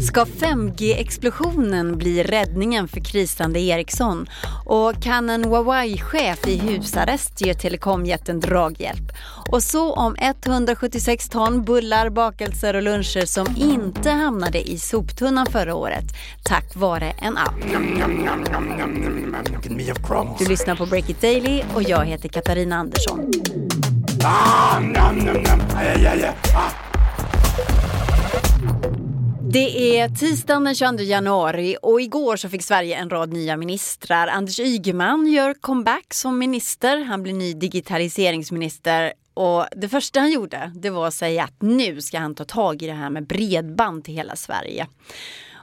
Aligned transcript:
Ska 0.00 0.24
5G-explosionen 0.24 1.98
bli 1.98 2.22
räddningen 2.22 2.88
för 2.88 3.00
krisande 3.00 3.60
Ericsson? 3.60 4.26
Och 4.64 5.02
kan 5.02 5.30
en 5.30 5.44
Huawei-chef 5.44 6.46
i 6.46 6.56
husarrest 6.58 7.40
ge 7.46 7.54
telekomjätten 7.54 8.40
draghjälp? 8.40 9.12
Och 9.50 9.62
så 9.62 9.92
om 9.92 10.16
176 10.18 11.28
ton 11.28 11.64
bullar, 11.64 12.10
bakelser 12.10 12.76
och 12.76 12.82
luncher 12.82 13.26
som 13.26 13.46
inte 13.56 14.10
hamnade 14.10 14.70
i 14.70 14.78
soptunnan 14.78 15.46
förra 15.46 15.74
året 15.74 16.04
tack 16.44 16.76
vare 16.76 17.10
en 17.10 17.36
app. 17.36 17.54
Du 20.38 20.44
lyssnar 20.48 20.76
på 20.76 20.86
Break 20.86 21.10
It 21.10 21.20
Daily 21.20 21.62
och 21.74 21.82
jag 21.82 22.04
heter 22.04 22.28
Katarina 22.28 22.76
Andersson. 22.76 23.30
Det 29.52 29.98
är 29.98 30.08
tisdagen 30.08 30.64
den 30.64 30.74
22 30.74 31.02
januari 31.02 31.76
och 31.82 32.00
igår 32.00 32.36
så 32.36 32.48
fick 32.48 32.62
Sverige 32.62 32.96
en 32.96 33.10
rad 33.10 33.32
nya 33.32 33.56
ministrar. 33.56 34.26
Anders 34.26 34.60
Ygeman 34.60 35.26
gör 35.26 35.54
comeback 35.54 36.14
som 36.14 36.38
minister. 36.38 37.04
Han 37.04 37.22
blir 37.22 37.32
ny 37.32 37.54
digitaliseringsminister 37.54 39.12
och 39.34 39.66
det 39.76 39.88
första 39.88 40.20
han 40.20 40.32
gjorde 40.32 40.72
det 40.74 40.90
var 40.90 41.06
att 41.06 41.14
säga 41.14 41.44
att 41.44 41.62
nu 41.62 42.00
ska 42.00 42.18
han 42.18 42.34
ta 42.34 42.44
tag 42.44 42.82
i 42.82 42.86
det 42.86 42.92
här 42.92 43.10
med 43.10 43.26
bredband 43.26 44.04
till 44.04 44.14
hela 44.14 44.36
Sverige. 44.36 44.86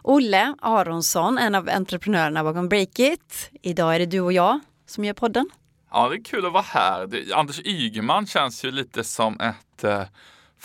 Olle 0.03 0.55
Aronsson, 0.61 1.37
en 1.37 1.55
av 1.55 1.69
entreprenörerna 1.69 2.43
bakom 2.43 2.69
Breakit. 2.69 3.49
Idag 3.61 3.95
är 3.95 3.99
det 3.99 4.05
du 4.05 4.19
och 4.19 4.33
jag 4.33 4.59
som 4.85 5.05
gör 5.05 5.13
podden. 5.13 5.49
Ja, 5.91 6.09
det 6.09 6.15
är 6.15 6.23
kul 6.23 6.45
att 6.45 6.53
vara 6.53 6.65
här. 6.67 7.07
Det, 7.07 7.33
Anders 7.33 7.61
Ygeman 7.65 8.27
känns 8.27 8.65
ju 8.65 8.71
lite 8.71 9.03
som 9.03 9.39
ett 9.39 9.83
eh, 9.83 10.03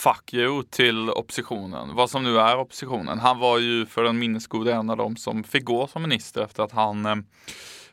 fuck 0.00 0.34
you 0.34 0.62
till 0.62 1.10
oppositionen, 1.10 1.94
vad 1.94 2.10
som 2.10 2.24
nu 2.24 2.38
är 2.38 2.58
oppositionen. 2.58 3.18
Han 3.18 3.38
var 3.38 3.58
ju 3.58 3.86
för 3.86 4.02
den 4.04 4.18
minnesgode 4.18 4.72
en 4.72 4.90
av 4.90 4.96
dem 4.96 5.16
som 5.16 5.44
fick 5.44 5.64
gå 5.64 5.86
som 5.86 6.02
minister 6.02 6.42
efter 6.42 6.62
att 6.62 6.72
han 6.72 7.06
eh, 7.06 7.16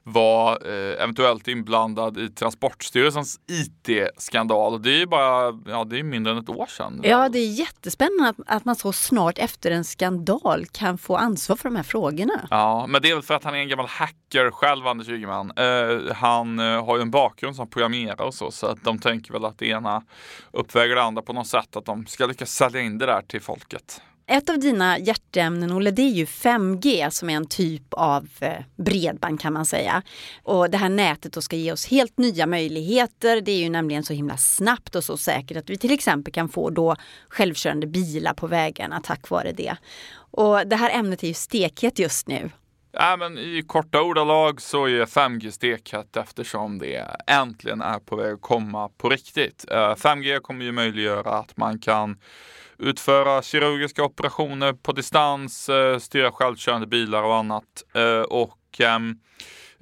var 0.07 0.51
eh, 0.65 1.03
eventuellt 1.03 1.47
inblandad 1.47 2.17
i 2.17 2.29
Transportstyrelsens 2.29 3.39
IT-skandal. 3.47 4.81
Det 4.81 4.89
är 4.89 4.99
ju 4.99 5.05
bara 5.05 5.59
ja, 5.65 5.83
det 5.83 5.99
är 5.99 6.03
mindre 6.03 6.33
än 6.33 6.39
ett 6.39 6.49
år 6.49 6.65
sedan. 6.65 7.01
Ja, 7.03 7.29
det 7.29 7.39
är 7.39 7.47
jättespännande 7.47 8.29
att, 8.29 8.57
att 8.57 8.65
man 8.65 8.75
så 8.75 8.93
snart 8.93 9.37
efter 9.37 9.71
en 9.71 9.83
skandal 9.83 10.65
kan 10.71 10.97
få 10.97 11.17
ansvar 11.17 11.55
för 11.55 11.69
de 11.69 11.75
här 11.75 11.83
frågorna. 11.83 12.47
Ja, 12.49 12.85
men 12.87 13.01
det 13.01 13.09
är 13.09 13.13
väl 13.13 13.23
för 13.23 13.33
att 13.33 13.43
han 13.43 13.55
är 13.55 13.59
en 13.59 13.69
gammal 13.69 13.87
hacker 13.87 14.51
själv, 14.51 14.87
Anders 14.87 15.09
Ygeman. 15.09 15.51
Eh, 15.55 16.15
han 16.15 16.59
eh, 16.59 16.85
har 16.85 16.95
ju 16.95 17.01
en 17.01 17.11
bakgrund 17.11 17.55
som 17.55 17.69
programmerare 17.69 18.27
och 18.27 18.33
så, 18.33 18.51
så 18.51 18.67
att 18.67 18.83
de 18.83 18.99
tänker 18.99 19.33
väl 19.33 19.45
att 19.45 19.59
det 19.59 19.67
ena 19.67 20.03
uppväger 20.51 20.95
det 20.95 21.03
andra 21.03 21.21
på 21.21 21.33
något 21.33 21.47
sätt, 21.47 21.75
att 21.75 21.85
de 21.85 22.05
ska 22.05 22.25
lyckas 22.25 22.51
sälja 22.51 22.81
in 22.81 22.97
det 22.97 23.05
där 23.05 23.21
till 23.21 23.41
folket. 23.41 24.01
Ett 24.29 24.49
av 24.49 24.59
dina 24.59 24.99
hjärteämnen, 24.99 25.71
Olle, 25.71 25.91
det 25.91 26.01
är 26.01 26.09
ju 26.09 26.25
5G 26.25 27.09
som 27.09 27.29
är 27.29 27.35
en 27.35 27.47
typ 27.47 27.93
av 27.93 28.27
eh, 28.39 28.53
bredband 28.75 29.41
kan 29.41 29.53
man 29.53 29.65
säga. 29.65 30.01
Och 30.43 30.69
det 30.69 30.77
här 30.77 30.89
nätet 30.89 31.33
då 31.33 31.41
ska 31.41 31.55
ge 31.55 31.71
oss 31.71 31.87
helt 31.87 32.17
nya 32.17 32.47
möjligheter. 32.47 33.41
Det 33.41 33.51
är 33.51 33.59
ju 33.59 33.69
nämligen 33.69 34.03
så 34.03 34.13
himla 34.13 34.37
snabbt 34.37 34.95
och 34.95 35.03
så 35.03 35.17
säkert 35.17 35.57
att 35.57 35.69
vi 35.69 35.77
till 35.77 35.91
exempel 35.91 36.33
kan 36.33 36.49
få 36.49 36.69
då 36.69 36.95
självkörande 37.29 37.87
bilar 37.87 38.33
på 38.33 38.47
vägarna 38.47 39.01
tack 39.03 39.29
vare 39.29 39.51
det. 39.51 39.77
Och 40.31 40.67
det 40.67 40.75
här 40.75 40.99
ämnet 40.99 41.23
är 41.23 41.27
ju 41.27 41.33
stekhet 41.33 41.99
just 41.99 42.27
nu. 42.27 42.49
Ja, 42.91 43.17
men 43.17 43.37
I 43.37 43.63
korta 43.67 44.01
ordalag 44.01 44.61
så 44.61 44.85
är 44.87 45.05
5G 45.05 45.51
stekhett 45.51 46.17
eftersom 46.17 46.79
det 46.79 47.07
äntligen 47.27 47.81
är 47.81 47.99
på 47.99 48.15
väg 48.15 48.33
att 48.33 48.41
komma 48.41 48.89
på 48.89 49.09
riktigt. 49.09 49.65
Eh, 49.71 49.95
5G 49.95 50.39
kommer 50.39 50.65
ju 50.65 50.71
möjliggöra 50.71 51.31
att 51.31 51.57
man 51.57 51.79
kan 51.79 52.17
utföra 52.79 53.41
kirurgiska 53.41 54.03
operationer 54.03 54.73
på 54.73 54.91
distans, 54.91 55.69
eh, 55.69 55.99
styra 55.99 56.31
självkörande 56.31 56.87
bilar 56.87 57.23
och 57.23 57.35
annat. 57.35 57.63
Eh, 57.95 58.21
och 58.21 58.59
ehm, 58.79 59.19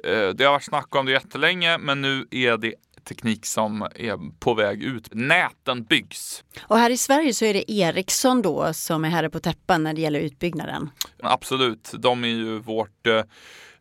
eh, 0.03 0.29
det 0.29 0.43
har 0.43 0.51
varit 0.51 0.63
snack 0.63 0.95
om 0.95 1.05
det 1.05 1.11
jättelänge, 1.11 1.77
men 1.77 2.01
nu 2.01 2.27
är 2.31 2.57
det 2.57 2.73
teknik 3.07 3.45
som 3.45 3.81
är 3.81 4.39
på 4.39 4.53
väg 4.53 4.83
ut. 4.83 5.07
Näten 5.11 5.83
byggs. 5.83 6.43
Och 6.61 6.77
här 6.77 6.89
i 6.89 6.97
Sverige 6.97 7.33
så 7.33 7.45
är 7.45 7.53
det 7.53 7.71
Ericsson 7.71 8.41
då 8.41 8.73
som 8.73 9.05
är 9.05 9.09
herre 9.09 9.29
på 9.29 9.39
täppan 9.39 9.83
när 9.83 9.93
det 9.93 10.01
gäller 10.01 10.19
utbyggnaden. 10.19 10.89
Absolut, 11.23 11.91
de 11.97 12.23
är 12.23 12.27
ju 12.27 12.59
vårt 12.59 13.07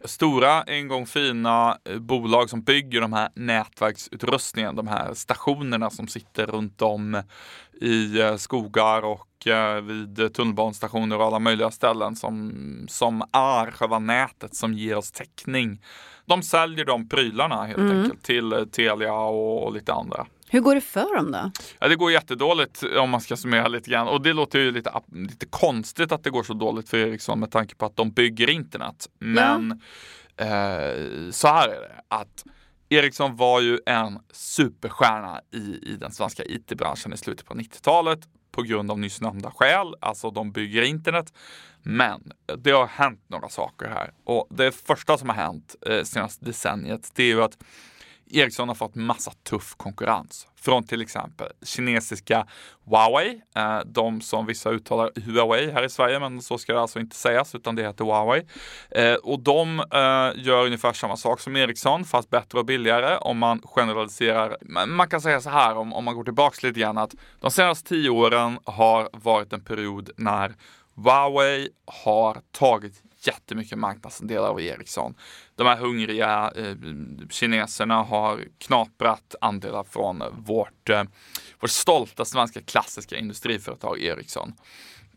stora, 0.05 0.63
en 0.63 0.89
gång 0.89 1.07
fina 1.07 1.79
bolag 1.99 2.51
som 2.51 2.63
bygger 2.63 3.01
de 3.01 3.13
här 3.13 3.29
nätverksutrustningen, 3.35 4.77
de 4.77 4.89
här 4.89 5.15
stationerna 5.15 5.91
som 5.91 6.09
sitter 6.09 6.47
runt 6.47 6.83
om 6.83 7.23
i 7.81 8.21
eh, 8.21 8.37
skogar 8.37 9.03
och 9.03 9.47
eh, 9.47 9.81
vid 9.81 10.35
tunnelbanestationer 10.35 11.19
och 11.19 11.25
alla 11.25 11.39
möjliga 11.39 11.71
ställen 11.71 12.17
som, 12.17 12.53
som 12.89 13.23
är 13.33 13.71
själva 13.71 13.99
nätet 13.99 14.55
som 14.55 14.75
ger 14.75 14.97
oss 14.97 15.13
täckning. 15.13 15.83
De 16.27 16.43
säljer 16.43 16.85
de 16.85 17.09
prylarna 17.09 17.65
helt 17.65 17.79
mm. 17.79 18.03
enkelt 18.03 18.23
till 18.23 18.53
eh, 18.53 18.65
Telia 18.65 19.15
och, 19.15 19.67
och 19.67 19.73
lite 19.73 19.93
andra. 19.93 20.27
Hur 20.49 20.61
går 20.61 20.75
det 20.75 20.81
för 20.81 21.17
dem 21.17 21.33
då? 21.33 21.51
Ja, 21.79 21.89
det 21.89 21.97
går 21.97 22.13
jättedåligt 22.13 22.83
om 22.83 23.11
man 23.11 23.21
ska 23.21 23.37
summera 23.37 23.69
lite 23.69 23.91
grann. 23.91 24.09
Och 24.09 24.23
det 24.23 24.33
låter 24.33 24.59
ju 24.59 24.71
lite, 24.71 25.01
lite 25.13 25.47
konstigt 25.47 26.13
att 26.13 26.25
det 26.25 26.31
går 26.31 26.43
så 26.43 26.55
dåligt 26.55 26.89
för 26.89 26.99
Ericsson 26.99 27.41
med 27.41 27.51
tanke 27.51 27.75
på 27.75 27.87
att 27.87 27.97
de 27.97 28.11
bygger 28.11 28.51
internet. 28.51 29.09
Men 29.19 29.81
ja. 30.37 30.45
eh, 30.45 31.31
så 31.31 31.49
här 31.49 31.69
är 31.69 31.81
det 31.81 32.01
att 32.09 32.45
Ericsson 32.89 33.37
var 33.37 33.61
ju 33.61 33.79
en 33.87 34.19
superstjärna 34.33 35.41
i, 35.53 35.93
i 35.93 35.97
den 36.01 36.13
svenska 36.13 36.45
IT-branschen 36.45 37.13
i 37.13 37.17
slutet 37.17 37.47
på 37.47 37.55
90-talet 37.55 38.21
på 38.51 38.63
grund 38.63 38.91
av 38.91 38.99
nyss 38.99 39.21
nämnda 39.21 39.51
skäl, 39.51 39.95
alltså 40.01 40.31
de 40.31 40.53
bygger 40.53 40.83
internet. 40.83 41.33
Men 41.83 42.33
det 42.59 42.71
har 42.71 42.87
hänt 42.87 43.21
några 43.29 43.49
saker 43.49 43.89
här 43.89 44.13
och 44.25 44.49
det 44.51 44.73
första 44.73 45.19
som 45.19 45.29
har 45.29 45.37
hänt 45.37 45.77
eh, 45.87 46.03
senaste 46.03 46.45
decenniet, 46.45 47.11
det 47.15 47.23
är 47.23 47.27
ju 47.27 47.43
att 47.43 47.59
Ericsson 48.31 48.69
har 48.69 48.75
fått 48.75 48.95
massa 48.95 49.31
tuff 49.31 49.75
konkurrens 49.77 50.47
från 50.65 50.87
till 50.87 51.03
exempel 51.03 51.49
kinesiska 51.63 52.47
Huawei, 52.87 53.41
eh, 53.57 53.79
de 53.87 54.21
som 54.21 54.47
vissa 54.47 54.71
uttalar 54.71 55.11
Huawei 55.27 55.71
här 55.71 55.83
i 55.83 55.91
Sverige, 55.91 56.21
men 56.21 56.43
så 56.43 56.59
ska 56.59 56.73
det 56.73 56.81
alltså 56.81 57.01
inte 57.01 57.17
sägas, 57.17 57.55
utan 57.55 57.75
det 57.77 57.83
heter 57.83 58.05
Huawei. 58.05 58.43
Eh, 58.91 59.15
och 59.15 59.41
de 59.41 59.81
eh, 59.81 60.45
gör 60.45 60.67
ungefär 60.67 60.93
samma 60.93 61.17
sak 61.17 61.41
som 61.41 61.57
Ericsson, 61.57 62.05
fast 62.05 62.31
bättre 62.31 62.59
och 62.59 62.67
billigare 62.67 63.17
om 63.17 63.39
man 63.39 63.63
generaliserar. 63.65 64.57
Man 64.87 65.09
kan 65.09 65.21
säga 65.21 65.41
så 65.41 65.51
här 65.51 65.77
om, 65.77 65.93
om 65.93 66.05
man 66.05 66.15
går 66.15 66.25
tillbaks 66.25 66.63
lite 66.63 66.81
grann 66.81 66.99
att 66.99 67.15
de 67.41 67.51
senaste 67.51 67.89
tio 67.89 68.11
åren 68.11 68.59
har 68.65 69.09
varit 69.13 69.53
en 69.53 69.65
period 69.65 70.11
när 70.17 70.55
Huawei 70.97 71.69
har 71.87 72.37
tagit 72.53 73.03
jättemycket 73.27 73.79
marknadsandelar 73.79 74.49
av 74.49 74.61
Ericsson. 74.61 75.15
De 75.55 75.67
här 75.67 75.77
hungriga 75.77 76.53
eh, 76.57 76.75
kineserna 77.31 78.03
har 78.03 78.45
knaprat 78.59 79.35
andelar 79.41 79.85
från 79.85 80.23
vårt, 80.33 80.91
eh, 80.91 81.03
vårt 81.61 81.71
stolta 81.71 82.25
svenska 82.25 82.63
klassiska 82.63 83.17
industriföretag 83.17 84.01
Ericsson. 84.03 84.53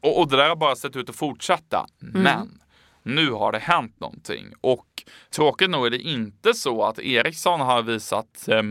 Och, 0.02 0.20
och 0.20 0.30
det 0.30 0.38
där 0.38 0.50
har 0.50 0.56
bara 0.56 0.76
sett 0.76 0.96
ut 0.96 1.10
att 1.10 1.16
fortsätta. 1.16 1.86
Mm. 2.02 2.22
Men 2.22 2.62
nu 3.04 3.32
har 3.32 3.52
det 3.52 3.60
hänt 3.60 4.00
någonting 4.00 4.54
och 4.62 5.04
tråkigt 5.30 5.70
nog 5.70 5.86
är 5.86 5.90
det 5.90 6.00
inte 6.00 6.54
så 6.54 6.84
att 6.84 7.00
Ericsson 7.00 7.62
har 7.62 7.82
visat 7.82 8.48
eh, 8.48 8.64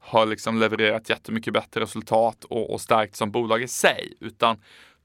har 0.00 0.26
liksom 0.26 0.58
levererat 0.58 1.10
jättemycket 1.10 1.52
bättre 1.52 1.80
resultat 1.80 2.44
och, 2.44 2.72
och 2.72 2.80
stärkt 2.80 3.16
som 3.16 3.30
bolag 3.30 3.62
i 3.62 3.68
sig, 3.68 4.12
utan 4.20 4.60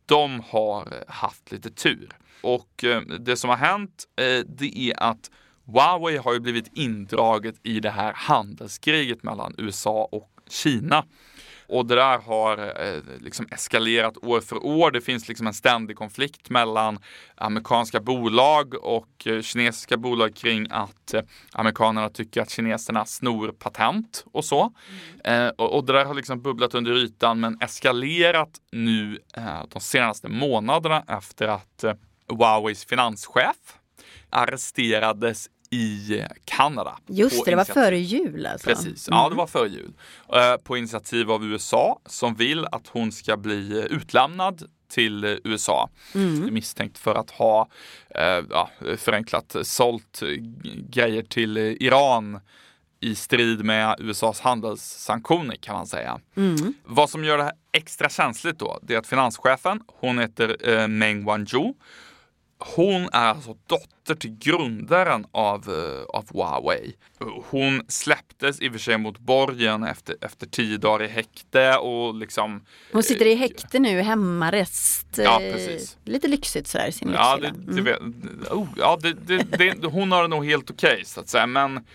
de 0.05 0.41
har 0.49 1.03
haft 1.07 1.51
lite 1.51 1.69
tur. 1.69 2.09
Och 2.41 2.83
eh, 2.83 3.01
det 3.01 3.37
som 3.37 3.49
har 3.49 3.57
hänt, 3.57 4.07
eh, 4.15 4.39
det 4.45 4.77
är 4.77 5.03
att 5.03 5.31
Huawei 5.65 6.17
har 6.17 6.33
ju 6.33 6.39
blivit 6.39 6.71
indraget 6.73 7.55
i 7.63 7.79
det 7.79 7.89
här 7.89 8.13
handelskriget 8.15 9.23
mellan 9.23 9.55
USA 9.57 10.09
och 10.11 10.29
Kina. 10.49 11.05
Och 11.67 11.85
det 11.85 11.95
där 11.95 12.17
har 12.17 12.57
eh, 12.57 13.01
liksom 13.19 13.47
eskalerat 13.51 14.17
år 14.17 14.41
för 14.41 14.65
år. 14.65 14.91
Det 14.91 15.01
finns 15.01 15.27
liksom 15.27 15.47
en 15.47 15.53
ständig 15.53 15.97
konflikt 15.97 16.49
mellan 16.49 16.99
amerikanska 17.35 17.99
bolag 17.99 18.73
och 18.73 19.27
eh, 19.27 19.41
kinesiska 19.41 19.97
bolag 19.97 20.35
kring 20.35 20.67
att 20.71 21.13
eh, 21.13 21.21
amerikanerna 21.51 22.09
tycker 22.09 22.41
att 22.41 22.49
kineserna 22.49 23.05
snor 23.05 23.51
patent 23.51 24.25
och 24.31 24.45
så. 24.45 24.73
Mm. 25.23 25.53
Och, 25.57 25.75
och, 25.75 25.85
det 25.85 25.93
där 25.93 26.05
har 26.05 26.13
liksom 26.13 26.41
bubblat 26.41 26.75
under 26.75 26.91
ytan 26.91 27.39
men 27.39 27.57
eskalerat 27.61 28.49
nu 28.71 29.19
de 29.69 29.79
senaste 29.79 30.27
månaderna 30.27 31.03
efter 31.07 31.47
att 31.47 31.83
Huaweis 32.29 32.85
finanschef 32.85 33.55
arresterades 34.29 35.49
i 35.75 36.25
Kanada. 36.45 36.97
Just 37.07 37.45
det, 37.45 37.51
det 37.51 37.57
var 37.57 37.65
före 37.65 37.99
jul 37.99 38.45
alltså. 38.45 38.69
Precis, 38.69 39.07
mm. 39.07 39.17
ja 39.17 39.29
det 39.29 39.35
var 39.35 39.47
före 39.47 39.69
jul. 39.69 39.93
Uh, 40.33 40.63
på 40.63 40.77
initiativ 40.77 41.31
av 41.31 41.45
USA 41.45 41.99
som 42.05 42.35
vill 42.35 42.65
att 42.65 42.87
hon 42.87 43.11
ska 43.11 43.37
bli 43.37 43.87
utlämnad 43.89 44.63
till 44.87 45.39
USA. 45.43 45.89
Mm. 46.15 46.53
Misstänkt 46.53 46.97
för 46.97 47.15
att 47.15 47.31
ha, 47.31 47.67
ja, 48.49 48.69
förenklat, 48.97 49.55
sålt 49.63 50.23
grejer 50.89 51.23
till 51.23 51.57
Iran 51.57 52.39
i 52.99 53.15
strid 53.15 53.65
med 53.65 53.95
USAs 53.99 54.39
handelssanktioner 54.39 55.55
kan 55.55 55.75
man 55.75 55.87
säga. 55.87 56.19
Mm. 56.35 56.73
Vad 56.83 57.09
som 57.09 57.23
gör 57.23 57.37
det 57.37 57.43
här 57.43 57.53
extra 57.71 58.09
känsligt 58.09 58.59
då, 58.59 58.79
det 58.81 58.93
är 58.93 58.97
att 58.97 59.07
finanschefen, 59.07 59.81
hon 59.87 60.19
heter 60.19 60.69
eh, 60.69 60.87
Meng 60.87 61.25
Wanzhou 61.25 61.73
hon 62.57 63.09
är 63.13 63.27
alltså 63.27 63.57
dotter 63.67 64.15
till 64.15 64.37
grundaren 64.37 65.25
av, 65.31 65.69
uh, 65.69 66.03
av 66.07 66.25
Huawei. 66.33 66.93
Hon 67.49 67.81
släpptes 67.87 68.61
i 68.61 68.67
och 68.67 68.71
för 68.71 68.79
sig 68.79 68.97
mot 68.97 69.19
borgen 69.19 69.83
efter, 69.83 70.15
efter 70.21 70.47
tio 70.47 70.77
dagar 70.77 71.05
i 71.05 71.07
häkte 71.07 71.77
och 71.77 72.15
liksom 72.15 72.65
Hon 72.91 73.03
sitter 73.03 73.25
i 73.25 73.35
häkte 73.35 73.79
nu, 73.79 74.01
hemmarest. 74.01 75.07
Ja, 75.17 75.39
precis. 75.39 75.97
Lite 76.03 76.27
lyxigt 76.27 76.67
sådär 76.67 76.87
i 76.87 76.91
sin 76.91 77.11
Ja, 77.13 77.37
det, 77.37 77.81
det, 77.81 77.91
mm. 77.91 78.45
oh, 78.51 78.67
ja 78.77 78.99
det, 79.01 79.13
det, 79.57 79.85
hon 79.87 80.11
har 80.11 80.21
det 80.21 80.27
nog 80.27 80.45
helt 80.45 80.69
okej 80.69 80.93
okay, 80.93 81.05
så 81.05 81.19
att 81.19 81.29
säga. 81.29 81.47
Men 81.47 81.85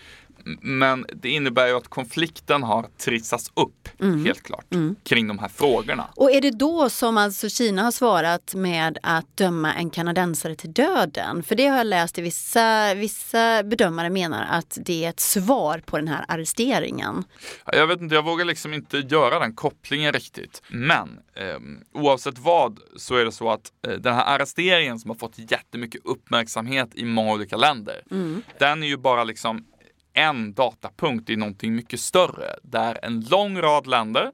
men 0.61 1.05
det 1.13 1.29
innebär 1.29 1.67
ju 1.67 1.73
att 1.73 1.87
konflikten 1.87 2.63
har 2.63 2.85
trissats 2.97 3.51
upp, 3.53 3.89
mm. 3.99 4.25
helt 4.25 4.43
klart, 4.43 4.73
mm. 4.73 4.95
kring 5.03 5.27
de 5.27 5.39
här 5.39 5.47
frågorna. 5.47 6.07
Och 6.15 6.31
är 6.31 6.41
det 6.41 6.51
då 6.51 6.89
som 6.89 7.17
alltså 7.17 7.49
Kina 7.49 7.83
har 7.83 7.91
svarat 7.91 8.55
med 8.55 8.97
att 9.03 9.37
döma 9.37 9.73
en 9.73 9.89
kanadensare 9.89 10.55
till 10.55 10.73
döden? 10.73 11.43
För 11.43 11.55
det 11.55 11.67
har 11.67 11.77
jag 11.77 11.87
läst 11.87 12.17
i 12.17 12.21
vissa, 12.21 12.93
vissa 12.93 13.63
bedömare 13.63 14.09
menar 14.09 14.47
att 14.49 14.77
det 14.81 15.05
är 15.05 15.09
ett 15.09 15.19
svar 15.19 15.81
på 15.85 15.97
den 15.97 16.07
här 16.07 16.25
arresteringen. 16.27 17.23
Jag 17.65 17.87
vet 17.87 18.01
inte, 18.01 18.15
jag 18.15 18.25
vågar 18.25 18.45
liksom 18.45 18.73
inte 18.73 18.97
göra 18.97 19.39
den 19.39 19.55
kopplingen 19.55 20.13
riktigt. 20.13 20.61
Men 20.67 21.19
eh, 21.35 21.59
oavsett 21.93 22.39
vad 22.39 22.79
så 22.95 23.15
är 23.15 23.25
det 23.25 23.31
så 23.31 23.49
att 23.49 23.71
eh, 23.87 23.93
den 23.93 24.15
här 24.15 24.35
arresteringen 24.35 24.99
som 24.99 25.09
har 25.09 25.15
fått 25.15 25.51
jättemycket 25.51 26.01
uppmärksamhet 26.05 26.89
i 26.93 27.05
många 27.05 27.33
olika 27.33 27.57
länder, 27.57 28.01
mm. 28.11 28.41
den 28.59 28.83
är 28.83 28.87
ju 28.87 28.97
bara 28.97 29.23
liksom 29.23 29.65
en 30.13 30.53
datapunkt 30.53 31.29
i 31.29 31.35
någonting 31.35 31.75
mycket 31.75 31.99
större 31.99 32.55
där 32.63 32.99
en 33.03 33.21
lång 33.21 33.61
rad 33.61 33.87
länder, 33.87 34.31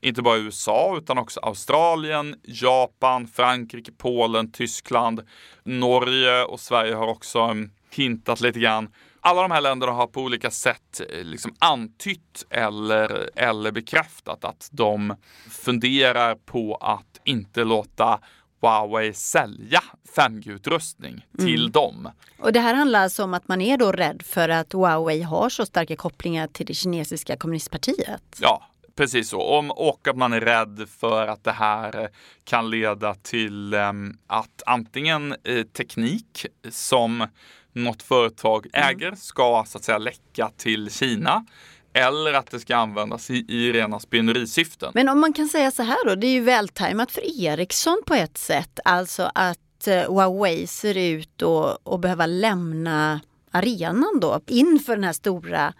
inte 0.00 0.22
bara 0.22 0.38
USA 0.38 0.96
utan 0.98 1.18
också 1.18 1.40
Australien, 1.40 2.34
Japan, 2.42 3.26
Frankrike, 3.26 3.92
Polen, 3.92 4.52
Tyskland, 4.52 5.22
Norge 5.64 6.44
och 6.44 6.60
Sverige 6.60 6.94
har 6.94 7.06
också 7.06 7.38
mm, 7.38 7.70
hintat 7.90 8.40
lite 8.40 8.60
grann. 8.60 8.88
Alla 9.20 9.42
de 9.42 9.50
här 9.50 9.60
länderna 9.60 9.92
har 9.92 10.06
på 10.06 10.20
olika 10.20 10.50
sätt 10.50 11.00
eh, 11.10 11.24
liksom 11.24 11.54
antytt 11.58 12.46
eller, 12.50 13.30
eller 13.36 13.72
bekräftat 13.72 14.44
att 14.44 14.68
de 14.72 15.16
funderar 15.50 16.34
på 16.34 16.74
att 16.74 17.20
inte 17.24 17.64
låta 17.64 18.20
Huawei 18.62 19.12
sälja 19.12 19.82
5G-utrustning 20.16 21.26
till 21.38 21.60
mm. 21.60 21.72
dem. 21.72 22.08
Och 22.38 22.52
det 22.52 22.60
här 22.60 22.74
handlar 22.74 23.00
alltså 23.00 23.24
om 23.24 23.34
att 23.34 23.48
man 23.48 23.60
är 23.60 23.76
då 23.76 23.92
rädd 23.92 24.22
för 24.22 24.48
att 24.48 24.72
Huawei 24.72 25.22
har 25.22 25.48
så 25.48 25.66
starka 25.66 25.96
kopplingar 25.96 26.46
till 26.46 26.66
det 26.66 26.74
kinesiska 26.74 27.36
kommunistpartiet? 27.36 28.38
Ja, 28.40 28.66
precis 28.96 29.28
så. 29.28 29.42
Om, 29.42 29.70
och 29.70 30.08
att 30.08 30.16
man 30.16 30.32
är 30.32 30.40
rädd 30.40 30.86
för 30.98 31.26
att 31.26 31.44
det 31.44 31.52
här 31.52 32.08
kan 32.44 32.70
leda 32.70 33.14
till 33.14 33.74
um, 33.74 34.18
att 34.26 34.62
antingen 34.66 35.36
uh, 35.48 35.62
teknik 35.62 36.46
som 36.70 37.26
något 37.72 38.02
företag 38.02 38.66
mm. 38.72 38.88
äger 38.88 39.14
ska 39.14 39.64
så 39.66 39.78
att 39.78 39.84
säga 39.84 39.98
läcka 39.98 40.50
till 40.56 40.90
Kina 40.90 41.44
eller 41.92 42.32
att 42.32 42.50
det 42.50 42.60
ska 42.60 42.76
användas 42.76 43.30
i, 43.30 43.44
i 43.48 43.72
rena 43.72 44.00
spionerisyften. 44.00 44.92
Men 44.94 45.08
om 45.08 45.20
man 45.20 45.32
kan 45.32 45.48
säga 45.48 45.70
så 45.70 45.82
här 45.82 46.06
då, 46.06 46.14
det 46.14 46.26
är 46.26 46.32
ju 46.32 46.40
vältajmat 46.40 47.12
för 47.12 47.42
Ericsson 47.44 48.02
på 48.06 48.14
ett 48.14 48.38
sätt, 48.38 48.80
alltså 48.84 49.30
att 49.34 49.86
eh, 49.86 50.12
Huawei 50.12 50.66
ser 50.66 50.96
ut 50.96 51.42
att, 51.84 52.00
behöva 52.00 52.26
lämna 52.26 53.20
arenan 53.50 54.20
då 54.20 54.40
inför 54.46 54.96
den 54.96 55.04
här 55.04 55.12
stora 55.12 55.74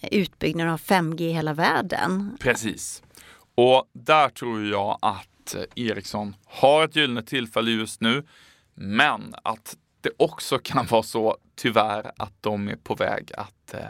eh, 0.00 0.08
utbyggnaden 0.12 0.72
av 0.72 0.80
5G 0.80 1.20
i 1.20 1.32
hela 1.32 1.54
världen. 1.54 2.36
Precis. 2.40 3.02
Och 3.54 3.90
där 3.92 4.28
tror 4.28 4.66
jag 4.66 4.98
att 5.02 5.54
eh, 5.54 5.84
Ericsson 5.86 6.36
har 6.46 6.84
ett 6.84 6.96
gyllene 6.96 7.22
tillfälle 7.22 7.70
just 7.70 8.00
nu. 8.00 8.26
Men 8.74 9.34
att 9.44 9.76
det 10.00 10.10
också 10.16 10.58
kan 10.58 10.86
vara 10.86 11.02
så, 11.02 11.36
tyvärr, 11.54 12.12
att 12.16 12.34
de 12.40 12.68
är 12.68 12.76
på 12.76 12.94
väg 12.94 13.32
att 13.36 13.74
eh, 13.74 13.86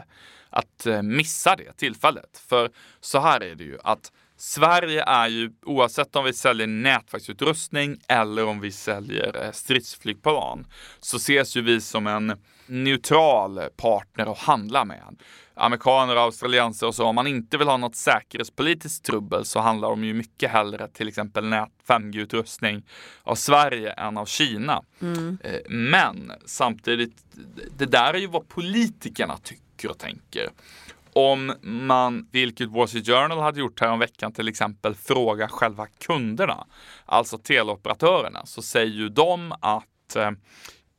att 0.49 0.85
eh, 0.85 1.01
missa 1.01 1.55
det 1.55 1.77
tillfället. 1.77 2.37
För 2.37 2.69
så 2.99 3.19
här 3.19 3.43
är 3.43 3.55
det 3.55 3.63
ju 3.63 3.77
att 3.83 4.11
Sverige 4.45 5.03
är 5.03 5.27
ju, 5.27 5.51
oavsett 5.61 6.15
om 6.15 6.25
vi 6.25 6.33
säljer 6.33 6.67
nätverksutrustning 6.67 7.97
eller 8.07 8.45
om 8.45 8.59
vi 8.59 8.71
säljer 8.71 9.45
eh, 9.45 9.51
stridsflygplan, 9.51 10.67
så 10.99 11.17
ses 11.17 11.57
ju 11.57 11.61
vi 11.61 11.81
som 11.81 12.07
en 12.07 12.33
neutral 12.65 13.59
partner 13.77 14.31
att 14.31 14.37
handla 14.37 14.85
med. 14.85 15.21
Amerikaner 15.53 16.15
och 16.15 16.21
australienser 16.21 16.87
och 16.87 16.95
så, 16.95 17.05
om 17.05 17.15
man 17.15 17.27
inte 17.27 17.57
vill 17.57 17.67
ha 17.67 17.77
något 17.77 17.95
säkerhetspolitiskt 17.95 19.05
trubbel 19.05 19.45
så 19.45 19.59
handlar 19.59 19.89
de 19.89 20.03
ju 20.03 20.13
mycket 20.13 20.51
hellre 20.51 20.87
till 20.87 21.07
exempel 21.07 21.45
nät 21.45 21.69
5G-utrustning 21.87 22.83
av 23.23 23.35
Sverige 23.35 23.91
än 23.91 24.17
av 24.17 24.25
Kina. 24.25 24.83
Mm. 25.01 25.37
Eh, 25.43 25.59
men 25.69 26.31
samtidigt, 26.45 27.17
det 27.77 27.85
där 27.85 28.13
är 28.13 28.19
ju 28.19 28.27
vad 28.27 28.47
politikerna 28.47 29.37
tycker 29.37 29.89
och 29.89 29.97
tänker. 29.97 30.49
Om 31.15 31.53
man, 31.61 32.29
vilket 32.31 32.69
Wall 32.69 32.87
Street 32.87 33.07
Journal 33.07 33.39
hade 33.39 33.59
gjort 33.59 33.81
här 33.81 33.91
om 33.91 33.99
veckan 33.99 34.31
till 34.31 34.47
exempel, 34.47 34.95
frågar 34.95 35.47
själva 35.47 35.87
kunderna, 35.87 36.67
alltså 37.05 37.37
teleoperatörerna, 37.37 38.45
så 38.45 38.61
säger 38.61 38.93
ju 38.93 39.09
de 39.09 39.51
att 39.61 40.15
eh, 40.15 40.31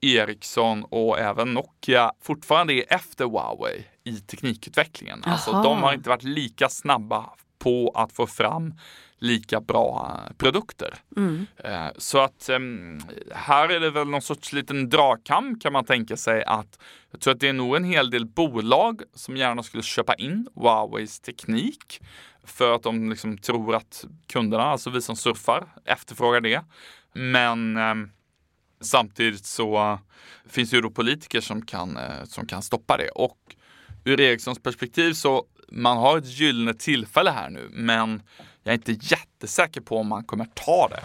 Ericsson 0.01 0.85
och 0.85 1.19
även 1.19 1.55
Nokia 1.55 2.13
fortfarande 2.23 2.73
är 2.73 2.95
efter 2.95 3.25
Huawei 3.25 3.85
i 4.05 4.17
teknikutvecklingen. 4.17 5.23
Aha. 5.25 5.33
Alltså 5.33 5.53
de 5.53 5.83
har 5.83 5.93
inte 5.93 6.09
varit 6.09 6.23
lika 6.23 6.69
snabba 6.69 7.31
på 7.65 7.93
att 7.95 8.13
få 8.13 8.27
fram 8.27 8.75
lika 9.19 9.61
bra 9.61 10.21
produkter. 10.39 10.95
Mm. 11.17 11.47
Eh, 11.57 11.87
så 11.97 12.19
att 12.19 12.49
ehm, 12.49 13.01
här 13.33 13.69
är 13.69 13.81
det 13.81 13.91
väl 13.91 14.09
någon 14.09 14.23
sorts 14.23 14.53
liten 14.53 14.89
dragkamp 14.89 15.63
kan 15.63 15.73
man 15.73 15.85
tänka 15.85 16.17
sig 16.17 16.45
att 16.45 16.79
jag 17.11 17.21
tror 17.21 17.35
att 17.35 17.41
det 17.41 17.49
är 17.49 17.53
nog 17.53 17.77
en 17.77 17.85
hel 17.85 18.11
del 18.11 18.27
bolag 18.27 19.03
som 19.15 19.37
gärna 19.37 19.63
skulle 19.63 19.83
köpa 19.83 20.15
in 20.15 20.49
Huaweis 20.55 21.21
teknik 21.21 22.01
för 22.45 22.75
att 22.75 22.83
de 22.83 23.11
liksom 23.11 23.39
tror 23.39 23.75
att 23.75 24.05
kunderna, 24.27 24.65
alltså 24.65 24.91
vi 24.91 25.03
som 25.03 25.17
surfar, 25.17 25.67
efterfrågar 25.85 26.41
det. 26.41 26.65
Men 27.13 27.77
eh, 27.77 27.95
samtidigt 28.81 29.47
så 29.47 29.99
finns 30.49 30.71
det 30.71 30.77
ju 30.77 30.83
då 30.83 30.91
politiker 30.91 31.41
som 31.41 31.67
kan, 31.67 31.97
eh, 31.97 32.25
som 32.25 32.47
kan 32.47 32.63
stoppa 32.63 32.97
det. 32.97 33.09
Och 33.09 33.39
ur 34.05 34.21
Ericssons 34.21 34.63
perspektiv 34.63 35.13
så 35.13 35.47
man 35.77 35.97
har 35.97 36.19
ett 36.19 36.39
gyllene 36.39 36.75
tillfälle 36.75 37.31
här 37.31 37.51
nu, 37.51 37.69
men 37.73 38.23
jag 38.63 38.73
är 38.73 38.75
inte 38.75 38.93
jättesäker 38.93 39.81
på 39.81 39.99
om 39.99 40.09
man 40.09 40.25
kommer 40.25 40.45
ta 40.45 40.89
det. 40.89 41.01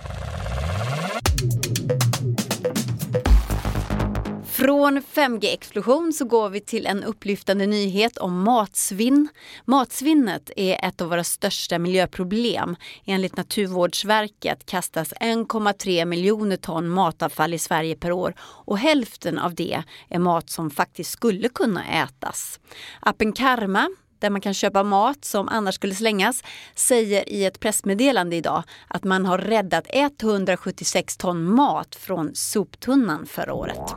Från 4.60 5.02
5G-explosion 5.02 6.14
så 6.14 6.26
går 6.26 6.50
vi 6.50 6.60
till 6.60 6.86
en 6.86 7.04
upplyftande 7.04 7.68
nyhet 7.68 8.18
om 8.18 8.44
matsvinn. 8.44 9.28
Matsvinnet 9.66 10.52
är 10.56 10.86
ett 10.88 11.02
av 11.02 11.10
våra 11.10 11.24
största 11.24 11.80
miljöproblem. 11.80 12.76
Enligt 13.06 13.38
Naturvårdsverket 13.38 14.66
kastas 14.66 15.14
1,3 15.14 16.06
miljoner 16.06 16.58
ton 16.58 16.90
matavfall 16.90 17.54
i 17.54 17.60
Sverige 17.60 17.96
per 17.96 18.12
år 18.12 18.34
och 18.42 18.78
hälften 18.78 19.40
av 19.40 19.56
det 19.56 19.84
är 20.10 20.20
mat 20.20 20.50
som 20.50 20.70
faktiskt 20.72 21.12
skulle 21.12 21.50
kunna 21.50 21.86
ätas. 21.86 22.60
Appen 23.00 23.34
Karma 23.34 23.90
där 24.20 24.30
man 24.30 24.42
kan 24.42 24.54
köpa 24.54 24.84
mat 24.84 25.26
som 25.26 25.50
annars 25.50 25.76
skulle 25.76 25.96
slängas, 25.96 26.44
säger 26.76 27.30
i 27.30 27.46
ett 27.46 27.60
pressmeddelande 27.60 28.36
idag 28.36 28.64
att 28.88 29.04
man 29.04 29.26
har 29.26 29.38
räddat 29.38 29.86
176 29.90 31.18
ton 31.18 31.56
mat 31.56 31.96
från 31.96 32.36
soptunnan 32.36 33.26
förra 33.26 33.54
året. 33.54 33.96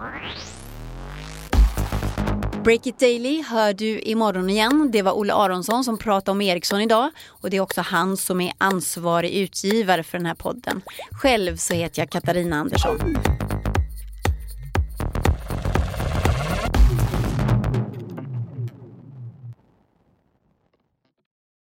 Break 2.64 2.86
It 2.86 2.98
Daily 2.98 3.42
hör 3.42 3.72
du 3.72 4.00
imorgon 4.00 4.50
igen. 4.50 4.90
Det 4.92 5.02
var 5.02 5.12
Olle 5.12 5.34
Aronsson 5.34 5.84
som 5.84 5.98
pratade 5.98 6.30
om 6.30 6.40
Ericsson 6.40 6.80
idag 6.80 7.10
och 7.28 7.50
det 7.50 7.56
är 7.56 7.60
också 7.60 7.80
han 7.80 8.16
som 8.16 8.40
är 8.40 8.52
ansvarig 8.58 9.30
utgivare 9.30 10.02
för 10.02 10.18
den 10.18 10.26
här 10.26 10.34
podden. 10.34 10.82
Själv 11.10 11.56
så 11.56 11.74
heter 11.74 12.02
jag 12.02 12.10
Katarina 12.10 12.56
Andersson. 12.56 13.16